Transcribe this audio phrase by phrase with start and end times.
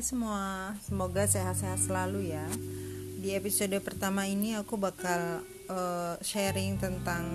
[0.00, 2.48] Hai semua, semoga sehat-sehat selalu ya.
[3.20, 7.28] Di episode pertama ini aku bakal uh, sharing tentang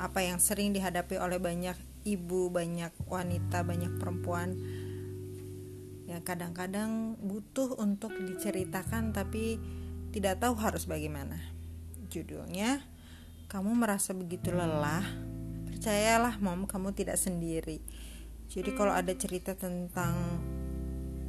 [0.00, 1.76] apa yang sering dihadapi oleh banyak
[2.08, 4.56] ibu, banyak wanita, banyak perempuan
[6.08, 9.60] yang kadang-kadang butuh untuk diceritakan tapi
[10.16, 11.36] tidak tahu harus bagaimana.
[12.08, 12.80] Judulnya,
[13.52, 15.04] kamu merasa begitu lelah?
[15.68, 17.84] Percayalah, mom, kamu tidak sendiri.
[18.48, 20.40] Jadi kalau ada cerita tentang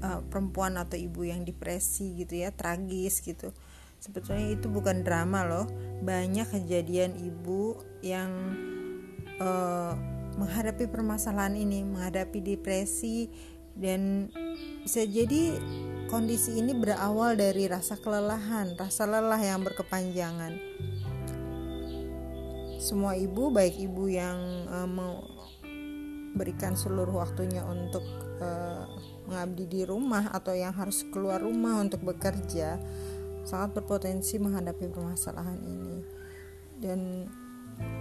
[0.03, 3.53] uh, perempuan atau ibu yang depresi gitu ya tragis gitu.
[3.97, 5.65] Sebetulnya itu bukan drama loh.
[6.05, 8.29] Banyak kejadian ibu yang
[9.41, 9.93] uh,
[10.37, 13.25] menghadapi permasalahan ini menghadapi depresi
[13.77, 14.29] dan
[14.85, 15.57] bisa jadi
[16.09, 20.57] kondisi ini berawal dari rasa kelelahan rasa lelah yang berkepanjangan.
[22.77, 25.25] Semua ibu baik ibu yang uh, mau
[26.37, 28.05] berikan seluruh waktunya untuk
[28.37, 28.85] uh,
[29.27, 32.79] mengabdi di rumah atau yang harus keluar rumah untuk bekerja
[33.43, 36.03] sangat berpotensi menghadapi permasalahan ini.
[36.77, 37.27] Dan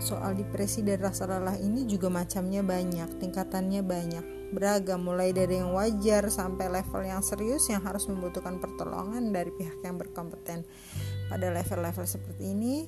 [0.00, 4.24] soal depresi dan rasa lelah ini juga macamnya banyak tingkatannya banyak.
[4.54, 9.82] Beragam mulai dari yang wajar sampai level yang serius yang harus membutuhkan pertolongan dari pihak
[9.82, 10.62] yang berkompeten.
[11.26, 12.86] Pada level-level seperti ini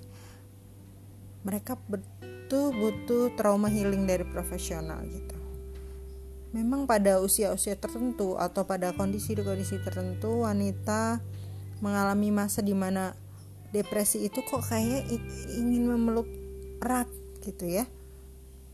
[1.43, 5.38] mereka betul butuh trauma healing dari profesional gitu
[6.53, 11.21] memang pada usia-usia tertentu atau pada kondisi-kondisi tertentu wanita
[11.85, 13.13] mengalami masa di mana
[13.71, 15.05] depresi itu kok kayak
[15.55, 16.27] ingin memeluk
[16.81, 17.09] erat
[17.45, 17.85] gitu ya.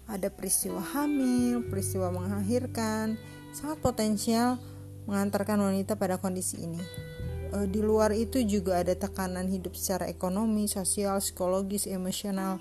[0.05, 3.16] Ada peristiwa hamil, peristiwa mengakhirkan,
[3.56, 4.61] sangat potensial
[5.09, 6.81] mengantarkan wanita pada kondisi ini.
[7.53, 12.61] E, di luar itu juga ada tekanan hidup secara ekonomi, sosial, psikologis, emosional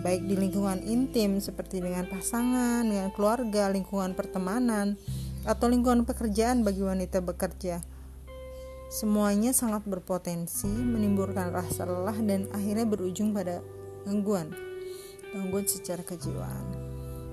[0.00, 4.96] baik di lingkungan intim seperti dengan pasangan, dengan keluarga, lingkungan pertemanan,
[5.44, 7.84] atau lingkungan pekerjaan bagi wanita bekerja.
[8.90, 13.62] Semuanya sangat berpotensi menimbulkan rasa lelah dan akhirnya berujung pada
[14.02, 14.50] gangguan,
[15.30, 16.66] gangguan secara kejiwaan.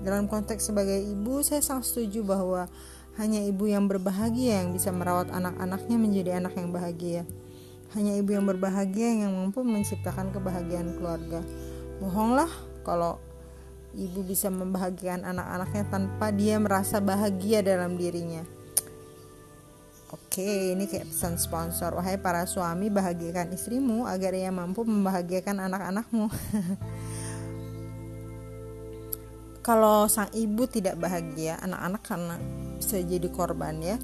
[0.06, 2.70] Dalam konteks sebagai ibu, saya sangat setuju bahwa
[3.18, 7.26] hanya ibu yang berbahagia yang bisa merawat anak-anaknya menjadi anak yang bahagia.
[7.98, 11.42] Hanya ibu yang berbahagia yang mampu menciptakan kebahagiaan keluarga.
[11.98, 12.50] Bohonglah
[12.86, 13.18] kalau
[13.96, 18.46] ibu bisa membahagiakan anak-anaknya tanpa dia merasa bahagia dalam dirinya.
[20.08, 21.92] Oke, ini kayak pesan sponsor.
[21.92, 26.32] Wahai para suami, bahagiakan istrimu agar ia mampu membahagiakan anak-anakmu.
[29.68, 32.40] Kalau sang ibu tidak bahagia, anak-anak karena
[32.80, 34.00] bisa jadi korban ya.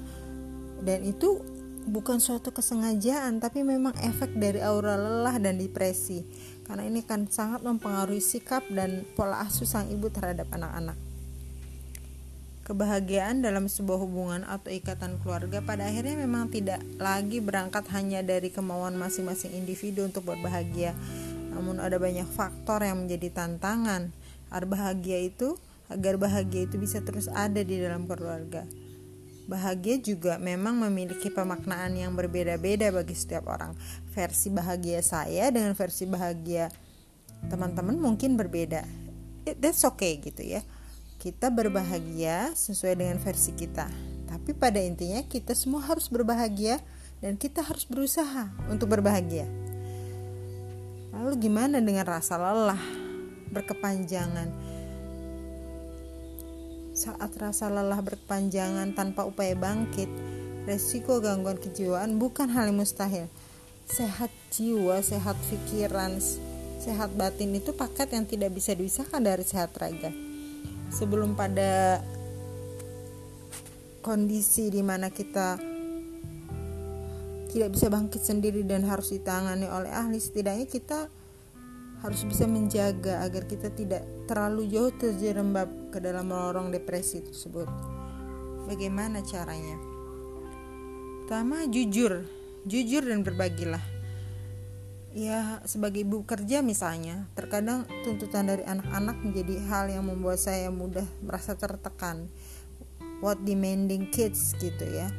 [0.85, 1.41] Dan itu
[1.85, 6.25] bukan suatu kesengajaan, tapi memang efek dari aura lelah dan depresi
[6.65, 10.97] karena ini kan sangat mempengaruhi sikap dan pola asuh sang ibu terhadap anak-anak.
[12.65, 18.49] Kebahagiaan dalam sebuah hubungan atau ikatan keluarga pada akhirnya memang tidak lagi berangkat hanya dari
[18.49, 20.97] kemauan masing-masing individu untuk berbahagia,
[21.53, 24.09] namun ada banyak faktor yang menjadi tantangan
[24.49, 25.61] agar bahagia itu
[25.93, 28.65] agar bahagia itu bisa terus ada di dalam keluarga.
[29.45, 33.77] Bahagia juga memang memiliki pemaknaan yang berbeda-beda bagi setiap orang.
[34.09, 36.73] Versi bahagia saya dengan versi bahagia
[37.45, 38.81] teman-teman mungkin berbeda.
[39.45, 40.65] That's okay gitu ya.
[41.21, 43.85] Kita berbahagia sesuai dengan versi kita.
[44.25, 46.81] Tapi pada intinya kita semua harus berbahagia
[47.21, 49.45] dan kita harus berusaha untuk berbahagia.
[51.13, 52.81] Lalu gimana dengan rasa lelah,
[53.53, 54.74] berkepanjangan?
[56.95, 60.07] Saat rasa lelah berkepanjangan tanpa upaya bangkit,
[60.63, 63.27] resiko gangguan kejiwaan bukan hal yang mustahil.
[63.83, 66.15] Sehat jiwa, sehat pikiran,
[66.79, 70.15] sehat batin itu paket yang tidak bisa dipisahkan dari sehat raga.
[70.87, 71.99] Sebelum pada
[73.99, 75.59] kondisi di mana kita
[77.51, 81.11] tidak bisa bangkit sendiri dan harus ditangani oleh ahli, setidaknya kita
[82.05, 87.65] harus bisa menjaga agar kita tidak terlalu jauh terjerembab ke dalam lorong depresi tersebut.
[88.69, 89.73] Bagaimana caranya?
[91.25, 92.29] Pertama, jujur,
[92.69, 93.81] jujur dan berbagilah.
[95.17, 101.07] Ya, sebagai ibu kerja misalnya, terkadang tuntutan dari anak-anak menjadi hal yang membuat saya mudah
[101.25, 102.29] merasa tertekan.
[103.25, 105.09] What demanding kids gitu ya.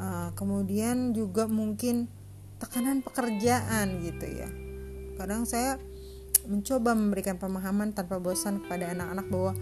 [0.00, 2.08] Uh, kemudian juga mungkin
[2.56, 4.48] tekanan pekerjaan gitu ya
[5.16, 5.80] kadang saya
[6.46, 9.52] mencoba memberikan pemahaman tanpa bosan kepada anak-anak bahwa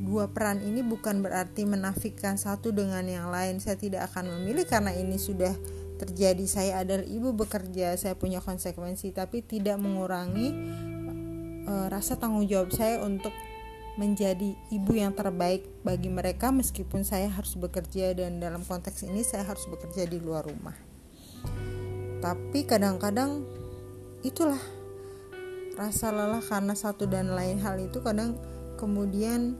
[0.00, 3.60] dua peran ini bukan berarti menafikan satu dengan yang lain.
[3.60, 5.52] Saya tidak akan memilih karena ini sudah
[6.00, 6.44] terjadi.
[6.48, 10.48] Saya adalah ibu bekerja, saya punya konsekuensi, tapi tidak mengurangi
[11.68, 13.34] uh, rasa tanggung jawab saya untuk
[14.00, 19.44] menjadi ibu yang terbaik bagi mereka meskipun saya harus bekerja dan dalam konteks ini saya
[19.44, 20.72] harus bekerja di luar rumah.
[22.24, 23.44] Tapi kadang-kadang
[24.24, 24.60] itulah
[25.80, 28.36] rasa lelah karena satu dan lain hal itu kadang
[28.76, 29.56] kemudian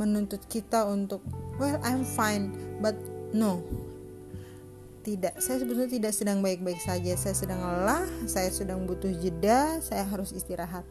[0.00, 1.20] menuntut kita untuk
[1.60, 2.96] well I'm fine but
[3.36, 3.60] no.
[5.02, 7.12] Tidak saya sebetulnya tidak sedang baik-baik saja.
[7.18, 10.88] Saya sedang lelah saya sedang butuh jeda saya harus istirahat.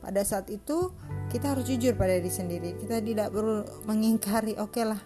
[0.00, 0.90] Pada saat itu
[1.28, 2.70] kita harus jujur pada diri sendiri.
[2.80, 5.02] Kita tidak perlu mengingkari oke okay lah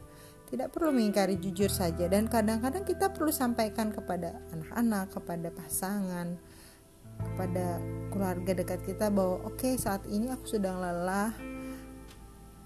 [0.46, 2.06] tidak perlu mengingkari jujur saja.
[2.06, 6.38] Dan kadang-kadang kita perlu sampaikan kepada anak-anak kepada pasangan
[7.34, 7.82] kepada
[8.16, 11.36] keluarga dekat kita bahwa oke okay, saat ini aku sedang lelah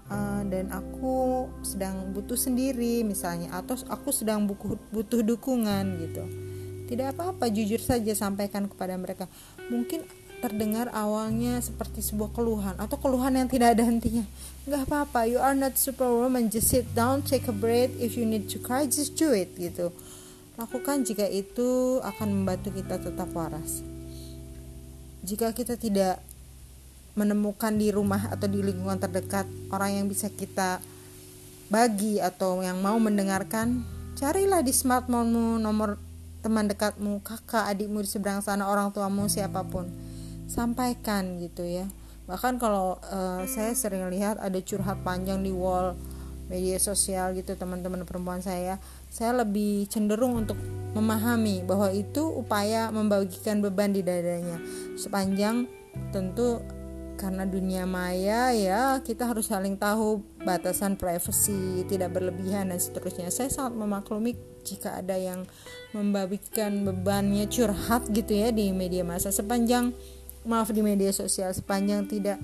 [0.07, 6.23] uh, dan aku sedang butuh sendiri misalnya atau aku sedang buku, butuh dukungan gitu.
[6.91, 9.27] Tidak apa-apa jujur saja sampaikan kepada mereka.
[9.71, 10.03] Mungkin
[10.43, 14.23] terdengar awalnya seperti sebuah keluhan atau keluhan yang tidak ada hentinya.
[14.67, 18.47] Nggak apa-apa you are not superwoman just sit down take a breath if you need
[18.47, 19.91] to cry just do it gitu.
[20.59, 23.90] Lakukan jika itu akan membantu kita tetap waras
[25.21, 26.21] jika kita tidak
[27.13, 30.79] menemukan di rumah atau di lingkungan terdekat orang yang bisa kita
[31.71, 33.83] bagi atau yang mau mendengarkan
[34.15, 35.99] carilah di smartphonemu nomor
[36.41, 39.87] teman dekatmu kakak adikmu di seberang sana orang tuamu siapa pun.
[40.49, 41.87] Sampaikan gitu ya.
[42.27, 45.95] Bahkan kalau uh, saya sering lihat ada curhat panjang di wall
[46.51, 48.75] media sosial gitu teman-teman perempuan saya
[49.07, 50.59] saya lebih cenderung untuk
[50.91, 54.59] memahami bahwa itu upaya membagikan beban di dadanya.
[54.99, 55.71] Sepanjang
[56.11, 56.59] tentu
[57.15, 63.31] karena dunia maya ya kita harus saling tahu batasan privasi tidak berlebihan dan seterusnya.
[63.31, 65.45] Saya sangat memaklumi jika ada yang
[65.95, 69.29] membagikan bebannya curhat gitu ya di media massa.
[69.29, 69.93] Sepanjang
[70.41, 72.41] maaf di media sosial sepanjang tidak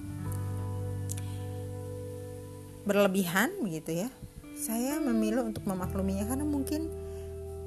[2.88, 4.10] berlebihan gitu ya.
[4.57, 6.89] Saya memilih untuk memakluminya karena mungkin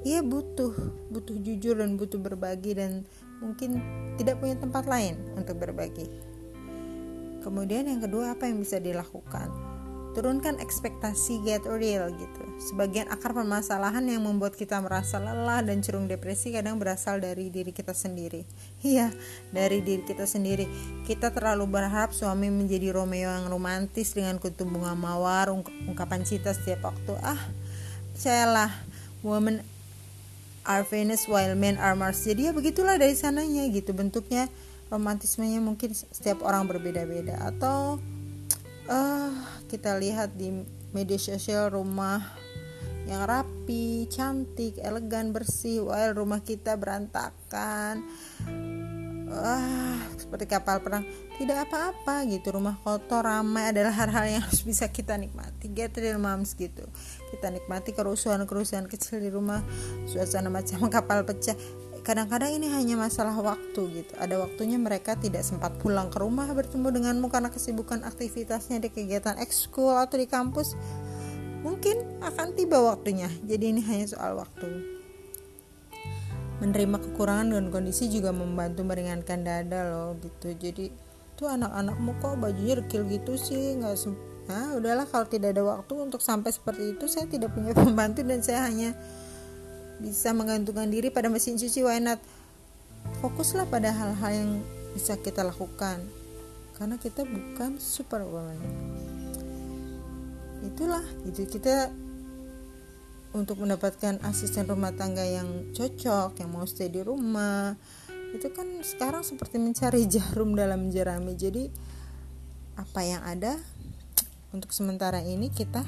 [0.01, 0.73] ia butuh
[1.13, 3.05] butuh jujur dan butuh berbagi dan
[3.37, 3.77] mungkin
[4.17, 6.09] tidak punya tempat lain untuk berbagi.
[7.45, 9.70] Kemudian yang kedua apa yang bisa dilakukan
[10.11, 12.43] turunkan ekspektasi get real gitu.
[12.59, 17.71] Sebagian akar permasalahan yang membuat kita merasa lelah dan cerung depresi kadang berasal dari diri
[17.71, 18.43] kita sendiri.
[18.81, 19.13] Iya,
[19.53, 20.65] dari diri kita sendiri.
[21.05, 26.49] Kita terlalu berharap suami menjadi Romeo yang romantis dengan kutu bunga mawar, ung ungkapan cinta
[26.49, 27.13] setiap waktu.
[27.21, 27.37] Ah,
[28.17, 28.73] percayalah,
[29.21, 29.61] women
[30.65, 32.25] are Venus while men are Mars.
[32.25, 34.49] Jadi ya begitulah dari sananya gitu bentuknya
[34.91, 38.01] romantismenya mungkin setiap orang berbeda-beda atau
[38.91, 39.31] uh,
[39.71, 40.51] kita lihat di
[40.91, 42.19] media sosial rumah
[43.07, 48.05] yang rapi, cantik, elegan, bersih, while rumah kita berantakan.
[49.31, 51.07] Wah, seperti kapal perang.
[51.39, 52.51] Tidak apa-apa gitu.
[52.51, 55.71] Rumah kotor, ramai adalah hal-hal yang harus bisa kita nikmati.
[55.71, 56.83] Get real moms gitu.
[57.31, 59.63] Kita nikmati kerusuhan-kerusuhan kecil di rumah,
[60.05, 61.55] suasana macam kapal pecah
[62.01, 64.13] kadang-kadang ini hanya masalah waktu gitu.
[64.17, 69.37] Ada waktunya mereka tidak sempat pulang ke rumah bertemu denganmu karena kesibukan aktivitasnya di kegiatan
[69.37, 70.73] ekskul atau di kampus.
[71.61, 73.29] Mungkin akan tiba waktunya.
[73.45, 74.99] Jadi ini hanya soal waktu.
[76.61, 80.53] Menerima kekurangan dan kondisi juga membantu meringankan dada loh gitu.
[80.57, 80.89] Jadi
[81.37, 83.77] tuh anak-anakmu kok bajunya rekil gitu sih?
[83.77, 83.97] Nggak
[84.49, 88.41] nah udahlah kalau tidak ada waktu untuk sampai seperti itu saya tidak punya pembantu dan
[88.41, 88.97] saya hanya
[90.01, 92.17] bisa menggantungkan diri pada mesin cuci why not?
[93.21, 94.51] Fokuslah pada hal-hal yang
[94.97, 96.01] bisa kita lakukan.
[96.75, 98.57] Karena kita bukan superwoman.
[100.65, 101.93] Itulah gitu kita
[103.31, 107.77] untuk mendapatkan asisten rumah tangga yang cocok yang mau stay di rumah.
[108.33, 111.37] Itu kan sekarang seperti mencari jarum dalam jerami.
[111.37, 111.69] Jadi
[112.81, 113.61] apa yang ada
[114.49, 115.85] untuk sementara ini kita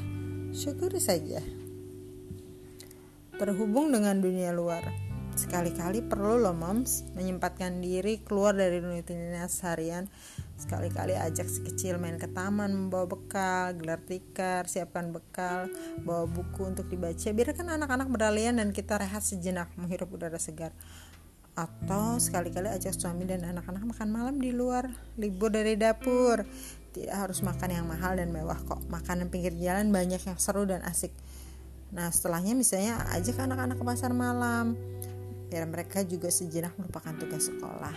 [0.54, 1.63] syukuri saja
[3.44, 4.88] terhubung dengan dunia luar.
[5.36, 10.08] Sekali-kali perlu loh moms menyempatkan diri keluar dari rutinitas harian.
[10.56, 15.68] Sekali-kali ajak si kecil main ke taman membawa bekal, gelar tikar, siapkan bekal,
[16.08, 17.34] bawa buku untuk dibaca.
[17.36, 20.72] Biarkan anak-anak beralian dan kita rehat sejenak menghirup udara segar.
[21.58, 24.88] Atau sekali-kali ajak suami dan anak-anak makan malam di luar,
[25.20, 26.48] libur dari dapur.
[26.94, 28.86] Tidak harus makan yang mahal dan mewah kok.
[28.86, 31.12] Makanan pinggir jalan banyak yang seru dan asik
[31.94, 34.76] Nah setelahnya misalnya ajak anak-anak ke pasar malam
[35.54, 37.94] biar mereka juga sejenak merupakan tugas sekolah.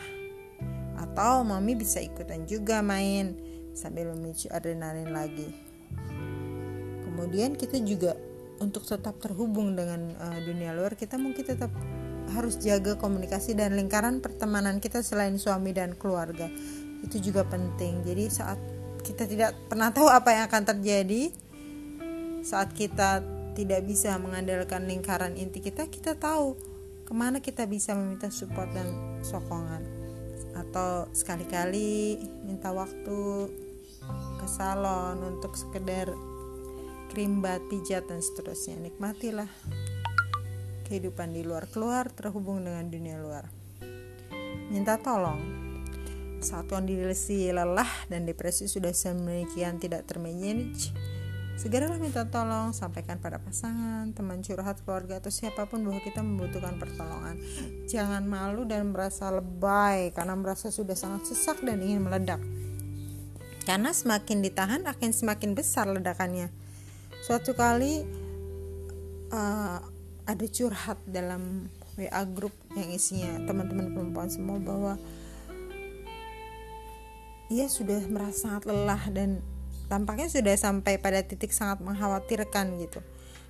[1.00, 3.32] Atau mami bisa ikutan juga main
[3.72, 5.48] sambil memicu adrenalin lagi.
[7.04, 8.12] Kemudian kita juga
[8.60, 11.72] untuk tetap terhubung dengan uh, dunia luar kita mungkin tetap
[12.32, 16.50] harus jaga komunikasi dan lingkaran pertemanan kita selain suami dan keluarga
[17.04, 18.58] itu juga penting jadi saat
[19.06, 21.30] kita tidak pernah tahu apa yang akan terjadi
[22.42, 23.22] saat kita
[23.56, 26.54] tidak bisa mengandalkan lingkaran inti kita kita tahu
[27.08, 29.80] ke mana kita bisa meminta support dan sokongan.
[30.52, 33.48] Atau sekali-kali minta waktu
[34.42, 36.12] ke salon untuk sekedar
[37.14, 38.76] krim bat pijat dan seterusnya.
[38.82, 39.48] Nikmatilah
[40.90, 43.46] kehidupan di luar keluar terhubung dengan dunia luar.
[44.68, 45.64] Minta tolong.
[46.42, 50.92] Saat kondisi lelah dan depresi sudah sedemikian tidak termanage,
[51.56, 56.76] segeralah minta tolong, sampaikan pada pasangan, teman curhat, keluarga, atau siapa pun bahwa kita membutuhkan
[56.76, 57.40] pertolongan.
[57.88, 62.38] Jangan malu dan merasa lebay karena merasa sudah sangat sesak dan ingin meledak.
[63.66, 66.54] Karena semakin ditahan akan semakin besar ledakannya.
[67.26, 68.06] Suatu kali
[69.34, 69.78] uh,
[70.26, 74.94] ada curhat dalam WA grup yang isinya teman-teman perempuan semua bahwa
[77.46, 79.38] ia sudah merasa sangat lelah dan
[79.86, 83.00] tampaknya sudah sampai pada titik sangat mengkhawatirkan gitu.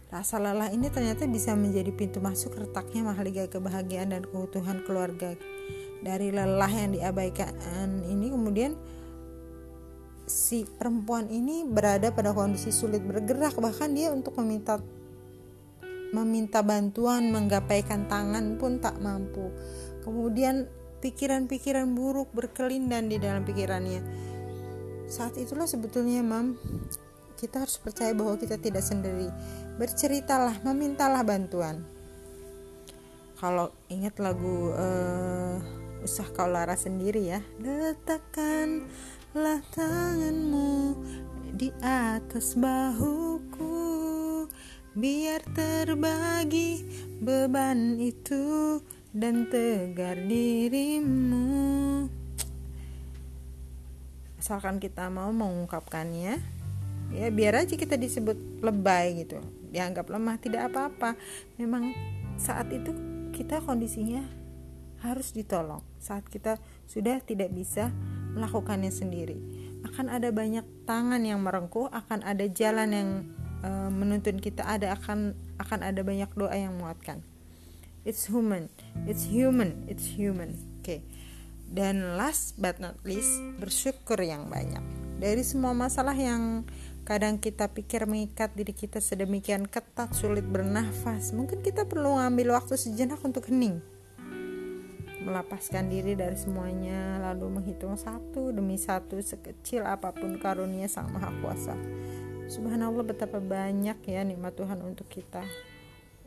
[0.06, 5.34] Rasa lelah ini ternyata bisa menjadi pintu masuk retaknya mahligai kebahagiaan dan keutuhan keluarga.
[6.00, 7.50] Dari lelah yang diabaikan
[8.06, 8.78] ini kemudian
[10.26, 14.78] si perempuan ini berada pada kondisi sulit bergerak bahkan dia untuk meminta
[16.14, 19.50] meminta bantuan menggapaikan tangan pun tak mampu.
[20.06, 20.70] Kemudian
[21.02, 24.00] pikiran-pikiran buruk berkelindan di dalam pikirannya.
[25.06, 26.58] Saat itulah sebetulnya, Mam,
[27.38, 29.30] kita harus percaya bahwa kita tidak sendiri.
[29.78, 31.86] Berceritalah, memintalah bantuan.
[33.36, 35.60] Kalau ingat lagu uh,
[36.00, 40.96] usah kau lara sendiri ya, letakkanlah tanganmu
[41.56, 43.76] di atas bahuku
[44.96, 46.80] biar terbagi
[47.20, 48.80] beban itu
[49.12, 52.08] dan tegar dirimu
[54.46, 56.38] asalkan kita mau mengungkapkannya
[57.10, 59.42] ya biar aja kita disebut lebay gitu
[59.74, 61.18] dianggap lemah tidak apa-apa.
[61.58, 61.90] Memang
[62.38, 62.94] saat itu
[63.34, 64.22] kita kondisinya
[65.02, 67.90] harus ditolong saat kita sudah tidak bisa
[68.38, 69.34] melakukannya sendiri.
[69.82, 73.10] Akan ada banyak tangan yang merengkuh akan ada jalan yang
[73.66, 77.18] e, menuntun kita ada akan akan ada banyak doa yang menguatkan.
[78.06, 78.70] It's human
[79.10, 80.54] it's human it's human.
[80.78, 80.86] Oke.
[80.86, 81.00] okay.
[81.70, 84.82] Dan last but not least bersyukur yang banyak.
[85.16, 86.68] Dari semua masalah yang
[87.06, 92.75] kadang kita pikir mengikat diri kita sedemikian ketat sulit bernafas mungkin kita perlu ngambil waktu
[92.76, 93.80] sejenak untuk hening.
[95.26, 101.35] Melepaskan diri dari semuanya lalu menghitung satu demi satu sekecil apa pun karunia sang maha
[101.42, 101.75] kuasa.
[102.46, 105.42] Subhanallah betapa banyak ya nikmat Tuhan untuk kita.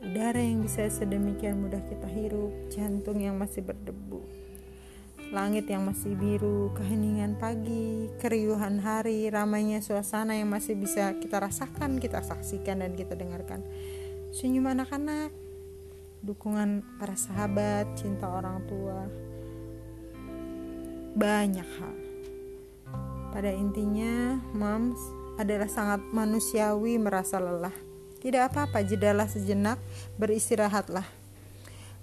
[0.00, 4.24] Udara yang bisa sedemikian mudah kita hirup, jantung yang masih berdebu,
[5.30, 12.02] langit yang masih biru, keheningan pagi, keriuhan hari, ramainya suasana yang masih bisa kita rasakan,
[12.02, 13.62] kita saksikan dan kita dengarkan.
[14.34, 15.30] Senyum anak-anak,
[16.22, 19.06] dukungan para sahabat, cinta orang tua,
[21.14, 21.96] banyak hal.
[23.30, 24.98] Pada intinya, moms
[25.38, 29.80] adalah sangat manusiawi merasa lelah tidak apa-apa, jedalah sejenak,
[30.20, 31.19] beristirahatlah.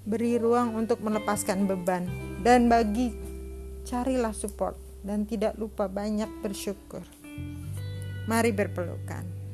[0.08, 2.08] Beri ruang untuk melepaskan beban
[2.40, 3.12] dan bagi
[3.84, 7.04] carilah support dan tidak lupa banyak bersyukur.
[8.32, 9.47] Mari berpelukan.